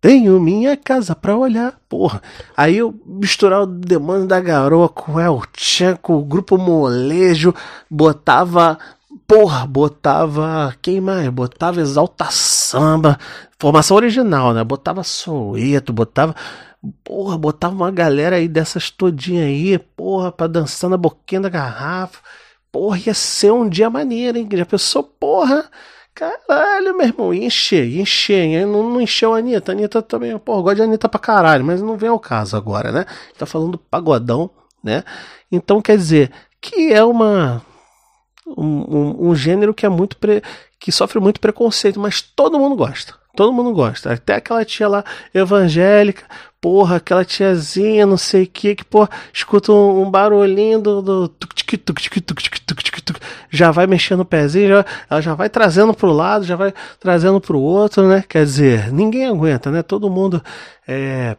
tenho 0.00 0.40
minha 0.40 0.76
casa 0.76 1.14
pra 1.14 1.36
olhar, 1.36 1.78
porra. 1.88 2.20
Aí 2.56 2.78
eu 2.78 2.94
misturar 3.06 3.62
o 3.62 3.66
demônio 3.66 4.26
da 4.26 4.40
garoa 4.40 4.88
com 4.88 5.12
o 5.12 5.20
El 5.20 5.42
Chan, 5.56 5.98
o 6.08 6.22
grupo 6.22 6.58
molejo, 6.58 7.54
botava. 7.90 8.78
Porra, 9.26 9.66
botava. 9.66 10.74
Quem 10.82 11.00
mais? 11.00 11.28
Botava 11.30 11.80
Exalta 11.80 12.26
Samba. 12.30 13.18
Formação 13.58 13.96
original, 13.96 14.52
né? 14.52 14.62
Botava 14.64 15.02
Soeto, 15.02 15.92
botava. 15.92 16.34
Porra, 17.04 17.38
botava 17.38 17.74
uma 17.74 17.90
galera 17.90 18.36
aí 18.36 18.48
dessas 18.48 18.90
todinha 18.90 19.44
aí, 19.44 19.78
porra, 19.78 20.32
pra 20.32 20.46
dançar 20.48 20.90
na 20.90 20.96
boquinha 20.96 21.42
da 21.42 21.48
garrafa. 21.48 22.18
Porra, 22.72 22.98
ia 23.06 23.14
ser 23.14 23.52
um 23.52 23.68
dia 23.68 23.88
maneiro, 23.88 24.36
hein? 24.36 24.48
Já 24.52 24.66
pensou, 24.66 25.04
porra? 25.04 25.70
Caralho, 26.14 26.96
meu 26.96 27.06
irmão, 27.06 27.34
ia 27.34 27.46
encher, 27.46 27.86
ia 27.86 28.02
encher? 28.02 28.66
Não, 28.66 28.82
não 28.90 29.00
encheu 29.00 29.34
a 29.34 29.38
Anitta. 29.38 29.72
A 29.72 29.74
Anitta 29.74 30.02
também, 30.02 30.38
pô, 30.38 30.62
gosto 30.62 30.76
de 30.76 30.82
Anitta 30.82 31.08
pra 31.08 31.18
caralho, 31.18 31.64
mas 31.64 31.80
não 31.80 31.96
vem 31.96 32.10
ao 32.10 32.20
caso 32.20 32.56
agora, 32.56 32.92
né? 32.92 33.06
Tá 33.38 33.46
falando 33.46 33.78
pagodão, 33.78 34.50
né? 34.84 35.04
Então 35.50 35.80
quer 35.80 35.96
dizer 35.96 36.30
que 36.60 36.92
é 36.92 37.02
uma. 37.02 37.64
Um, 38.46 38.96
um, 38.96 39.30
um 39.30 39.34
gênero 39.34 39.72
que 39.72 39.86
é 39.86 39.88
muito. 39.88 40.16
Pre, 40.18 40.42
que 40.78 40.92
sofre 40.92 41.18
muito 41.18 41.40
preconceito, 41.40 41.98
mas 41.98 42.20
todo 42.20 42.58
mundo 42.58 42.76
gosta. 42.76 43.14
Todo 43.34 43.52
mundo 43.52 43.72
gosta. 43.72 44.12
Até 44.12 44.34
aquela 44.34 44.64
tia 44.64 44.88
lá 44.88 45.04
evangélica, 45.34 46.24
porra, 46.60 46.96
aquela 46.96 47.24
tiazinha, 47.24 48.06
não 48.06 48.16
sei 48.16 48.44
o 48.44 48.46
que, 48.46 48.74
que, 48.74 48.84
porra, 48.84 49.10
escuta 49.32 49.72
um, 49.72 50.02
um 50.02 50.10
barulhinho 50.10 50.80
do. 50.80 51.02
do 51.02 51.34
já 53.50 53.70
vai 53.70 53.86
mexendo 53.86 54.20
o 54.20 54.24
pezinho, 54.24 54.68
já, 54.68 54.86
ela 55.10 55.20
já 55.20 55.34
vai 55.34 55.48
trazendo 55.48 55.94
pro 55.94 56.12
lado, 56.12 56.44
já 56.44 56.56
vai 56.56 56.72
trazendo 57.00 57.40
pro 57.40 57.58
outro, 57.58 58.06
né? 58.08 58.24
Quer 58.28 58.44
dizer, 58.44 58.92
ninguém 58.92 59.26
aguenta, 59.26 59.70
né? 59.70 59.82
Todo 59.82 60.10
mundo 60.10 60.42
é. 60.86 61.36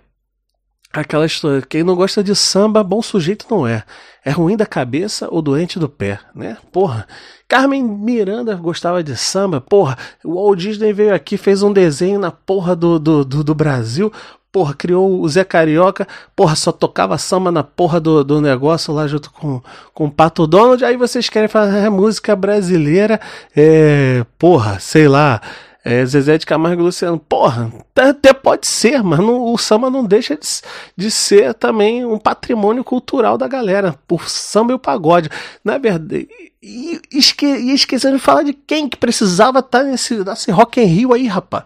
Aquela 0.95 1.25
história, 1.25 1.63
quem 1.67 1.83
não 1.83 1.95
gosta 1.95 2.23
de 2.23 2.35
samba, 2.35 2.83
bom 2.83 3.01
sujeito 3.01 3.47
não 3.49 3.65
é. 3.65 3.83
É 4.23 4.29
ruim 4.29 4.55
da 4.55 4.65
cabeça 4.65 5.27
ou 5.31 5.41
doente 5.41 5.79
do 5.79 5.89
pé, 5.89 6.19
né? 6.35 6.55
Porra. 6.71 7.07
Carmen 7.47 7.83
Miranda 7.83 8.55
gostava 8.55 9.03
de 9.03 9.17
samba, 9.17 9.59
porra. 9.59 9.97
O 10.23 10.35
Walt 10.35 10.59
Disney 10.59 10.93
veio 10.93 11.15
aqui, 11.15 11.35
fez 11.35 11.63
um 11.63 11.73
desenho 11.73 12.19
na 12.19 12.31
porra 12.31 12.75
do, 12.75 12.99
do, 12.99 13.25
do, 13.25 13.43
do 13.43 13.55
Brasil 13.55 14.13
porra, 14.53 14.75
criou 14.75 15.19
o 15.19 15.27
Zé 15.27 15.43
Carioca, 15.43 16.07
porra, 16.35 16.55
só 16.55 16.71
tocava 16.71 17.17
samba 17.17 17.51
na 17.51 17.63
porra 17.63 17.99
do, 17.99 18.23
do 18.23 18.39
negócio 18.39 18.93
lá 18.93 19.07
junto 19.07 19.31
com, 19.31 19.59
com 19.95 20.05
o 20.05 20.11
Pato 20.11 20.45
Donald, 20.45 20.85
aí 20.85 20.95
vocês 20.95 21.27
querem 21.27 21.49
fazer 21.49 21.89
música 21.89 22.35
brasileira, 22.35 23.19
é, 23.57 24.23
porra, 24.37 24.79
sei 24.79 25.07
lá, 25.07 25.41
é, 25.83 26.05
Zezé 26.05 26.37
de 26.37 26.45
Camargo 26.45 26.81
e 26.81 26.85
Luciano, 26.85 27.19
porra, 27.19 27.71
até 27.95 28.33
pode 28.33 28.67
ser, 28.67 29.03
mas 29.03 29.19
não, 29.19 29.53
o 29.53 29.57
samba 29.57 29.89
não 29.89 30.05
deixa 30.05 30.35
de, 30.35 30.47
de 30.95 31.11
ser 31.11 31.53
também 31.53 32.05
um 32.05 32.17
patrimônio 32.17 32.83
cultural 32.83 33.37
da 33.37 33.47
galera, 33.47 33.95
por 34.07 34.29
samba 34.29 34.71
e 34.71 34.75
o 34.75 34.79
pagode, 34.79 35.29
na 35.63 35.77
verdade, 35.77 36.27
e, 36.61 37.01
esque, 37.11 37.45
e 37.45 37.73
esquecendo 37.73 38.15
de 38.15 38.23
falar 38.23 38.43
de 38.43 38.53
quem 38.53 38.87
que 38.87 38.95
precisava 38.95 39.59
estar 39.59 39.79
tá 39.79 39.83
nesse, 39.83 40.23
nesse 40.23 40.51
Rock 40.51 40.79
in 40.79 40.85
Rio 40.85 41.13
aí, 41.13 41.27
rapaz, 41.27 41.65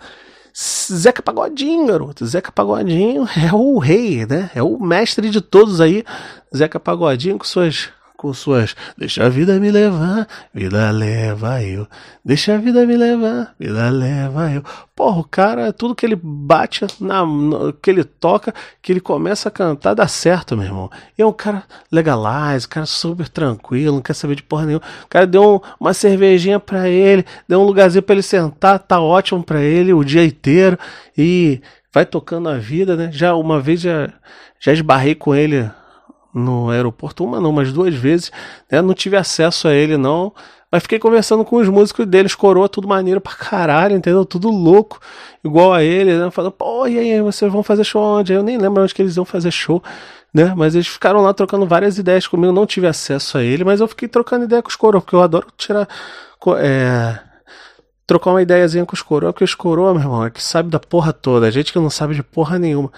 Zeca 0.91 1.21
Pagodinho, 1.21 1.85
garoto. 1.85 2.25
Zeca 2.25 2.51
Pagodinho 2.51 3.27
é 3.37 3.53
o 3.53 3.77
rei, 3.77 4.25
né? 4.25 4.49
É 4.55 4.63
o 4.63 4.79
mestre 4.79 5.29
de 5.29 5.39
todos 5.39 5.79
aí. 5.79 6.03
Zeca 6.55 6.79
Pagodinho 6.79 7.37
com 7.37 7.45
suas 7.45 7.89
com 8.17 8.33
suas 8.33 8.75
Deixa 8.97 9.25
a 9.25 9.29
vida 9.29 9.59
me 9.59 9.69
levar, 9.69 10.27
vida 10.53 10.89
leva 10.91 11.63
eu. 11.63 11.87
Deixa 12.25 12.55
a 12.55 12.57
vida 12.57 12.85
me 12.85 12.97
levar, 12.97 13.55
vida 13.59 13.89
leva 13.89 14.51
eu. 14.51 14.63
Porra, 14.95 15.19
o 15.19 15.23
cara, 15.23 15.71
tudo 15.71 15.95
que 15.95 16.05
ele 16.05 16.19
bate, 16.21 16.85
na, 16.99 17.23
no, 17.23 17.71
que 17.71 17.89
ele 17.89 18.03
toca, 18.03 18.53
que 18.81 18.91
ele 18.91 18.99
começa 18.99 19.49
a 19.49 19.51
cantar, 19.51 19.93
dá 19.93 20.07
certo, 20.07 20.57
meu 20.57 20.65
irmão. 20.65 20.89
E 21.17 21.21
é 21.21 21.25
um 21.25 21.31
cara 21.31 21.63
legalize, 21.91 22.65
um 22.65 22.69
cara 22.69 22.85
super 22.85 23.29
tranquilo, 23.29 23.95
não 23.95 24.01
quer 24.01 24.15
saber 24.15 24.35
de 24.35 24.43
porra 24.43 24.65
nenhuma. 24.65 24.83
O 25.05 25.07
cara 25.07 25.27
deu 25.27 25.55
um, 25.55 25.59
uma 25.79 25.93
cervejinha 25.93 26.59
pra 26.59 26.89
ele, 26.89 27.23
deu 27.47 27.61
um 27.61 27.63
lugarzinho 27.63 28.01
pra 28.01 28.15
ele 28.15 28.23
sentar, 28.23 28.79
tá 28.79 28.99
ótimo 28.99 29.43
pra 29.43 29.61
ele 29.61 29.93
o 29.93 30.03
dia 30.03 30.25
inteiro. 30.25 30.77
E 31.15 31.61
vai 31.93 32.05
tocando 32.05 32.49
a 32.49 32.57
vida, 32.57 32.95
né? 32.95 33.09
Já 33.11 33.35
uma 33.35 33.59
vez 33.59 33.81
já, 33.81 34.11
já 34.59 34.73
esbarrei 34.73 35.13
com 35.13 35.35
ele 35.35 35.69
no 36.37 36.69
aeroporto, 36.69 37.23
uma 37.23 37.41
não, 37.41 37.51
mas 37.51 37.73
duas 37.73 37.93
vezes, 37.93 38.31
né? 38.71 38.81
Não 38.81 38.93
tive 38.93 39.17
acesso 39.17 39.67
a 39.67 39.73
ele 39.73 39.97
não, 39.97 40.33
mas 40.71 40.83
fiquei 40.83 40.99
conversando 40.99 41.45
com 41.45 41.57
os 41.57 41.69
músicos 41.69 42.05
deles, 42.05 42.35
coroa, 42.35 42.67
tudo 42.67 42.87
maneiro 42.87 43.21
pra 43.21 43.33
caralho, 43.33 43.95
entendeu? 43.95 44.25
Tudo 44.25 44.49
louco, 44.49 44.99
igual 45.43 45.73
a 45.73 45.83
ele, 45.83 46.17
né? 46.17 46.29
Falando, 46.29 46.51
pô, 46.51 46.85
e 46.87 46.99
aí, 46.99 47.21
vocês 47.21 47.51
vão 47.51 47.63
fazer 47.63 47.83
show 47.83 48.01
onde? 48.01 48.33
Eu 48.33 48.43
nem 48.43 48.57
lembro 48.57 48.83
onde 48.83 48.93
que 48.93 49.01
eles 49.01 49.15
iam 49.15 49.25
fazer 49.25 49.51
show, 49.51 49.81
né? 50.33 50.53
Mas 50.55 50.75
eles 50.75 50.87
ficaram 50.87 51.21
lá 51.21 51.33
trocando 51.33 51.65
várias 51.65 51.97
ideias 51.97 52.27
comigo, 52.27 52.51
não 52.51 52.65
tive 52.65 52.87
acesso 52.87 53.37
a 53.37 53.43
ele, 53.43 53.63
mas 53.63 53.79
eu 53.79 53.87
fiquei 53.87 54.07
trocando 54.07 54.45
ideia 54.45 54.61
com 54.61 54.69
os 54.69 54.75
coroa, 54.75 55.01
porque 55.01 55.15
eu 55.15 55.21
adoro 55.21 55.47
tirar. 55.57 55.87
É, 56.59 57.19
trocar 58.05 58.31
uma 58.31 58.41
ideiazinha 58.41 58.85
com 58.85 58.93
os 58.93 59.01
coroa, 59.01 59.33
porque 59.33 59.43
os 59.43 59.53
coroa, 59.55 59.93
meu 59.93 60.01
irmão, 60.01 60.25
é 60.25 60.29
que 60.29 60.41
sabe 60.41 60.69
da 60.69 60.79
porra 60.79 61.11
toda, 61.11 61.47
a 61.47 61.51
gente 61.51 61.73
que 61.73 61.79
não 61.79 61.89
sabe 61.89 62.15
de 62.15 62.23
porra 62.23 62.57
nenhuma. 62.57 62.91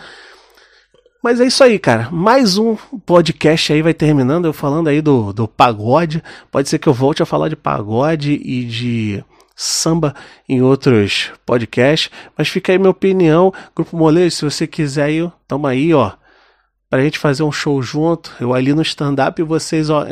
Mas 1.21 1.41
é 1.41 1.45
isso 1.45 1.61
aí, 1.61 1.77
cara. 1.77 2.09
Mais 2.09 2.57
um 2.57 2.77
podcast 3.05 3.73
aí 3.73 3.81
vai 3.81 3.93
terminando. 3.93 4.45
Eu 4.45 4.53
falando 4.53 4.87
aí 4.87 5.01
do, 5.01 5.33
do 5.33 5.49
pagode. 5.49 6.23
Pode 6.49 6.69
ser 6.69 6.79
que 6.79 6.87
eu 6.87 6.93
volte 6.93 7.21
a 7.21 7.25
falar 7.25 7.49
de 7.49 7.57
pagode 7.57 8.39
e 8.41 8.63
de 8.63 9.25
samba 9.53 10.15
em 10.47 10.61
outros 10.61 11.33
podcasts. 11.45 12.09
Mas 12.37 12.47
fica 12.47 12.71
aí 12.71 12.79
minha 12.79 12.89
opinião. 12.89 13.53
Grupo 13.75 13.97
Molejo, 13.97 14.33
se 14.33 14.45
você 14.45 14.65
quiser 14.65 15.03
aí, 15.03 15.31
tamo 15.45 15.67
aí, 15.67 15.93
ó. 15.93 16.13
Pra 16.89 17.01
gente 17.01 17.19
fazer 17.19 17.43
um 17.43 17.51
show 17.51 17.81
junto. 17.81 18.33
Eu 18.39 18.53
ali 18.53 18.73
no 18.73 18.81
stand-up 18.81 19.41
e 19.41 19.43
vocês, 19.43 19.89
ó, 19.89 20.05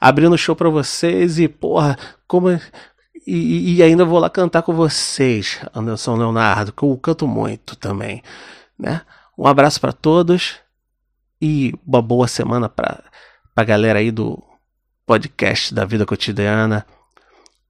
abrindo 0.00 0.38
show 0.38 0.56
pra 0.56 0.70
vocês. 0.70 1.38
E, 1.38 1.48
porra, 1.48 1.98
como. 2.26 2.48
E, 3.26 3.74
e 3.76 3.82
ainda 3.82 4.06
vou 4.06 4.18
lá 4.18 4.30
cantar 4.30 4.62
com 4.62 4.72
vocês, 4.72 5.60
Anderson 5.74 6.16
Leonardo, 6.16 6.72
que 6.72 6.82
eu 6.82 6.96
canto 6.96 7.28
muito 7.28 7.76
também, 7.76 8.22
né? 8.78 9.02
Um 9.40 9.46
abraço 9.46 9.80
para 9.80 9.90
todos 9.90 10.56
e 11.40 11.72
uma 11.86 12.02
boa 12.02 12.28
semana 12.28 12.68
para 12.68 13.02
a 13.56 13.64
galera 13.64 13.98
aí 13.98 14.10
do 14.10 14.38
podcast 15.06 15.72
da 15.72 15.86
vida 15.86 16.04
cotidiana, 16.04 16.86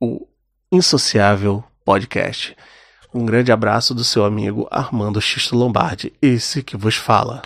o 0.01 0.27
Insociável 0.73 1.63
Podcast. 1.85 2.57
Um 3.15 3.25
grande 3.25 3.53
abraço 3.53 3.95
do 3.95 4.03
seu 4.03 4.25
amigo 4.25 4.67
Armando 4.69 5.21
Xisto 5.21 5.55
Lombardi, 5.55 6.13
esse 6.21 6.61
que 6.61 6.77
vos 6.77 6.97
fala. 6.97 7.41